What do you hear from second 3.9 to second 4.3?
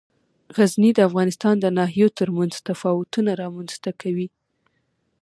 کوي.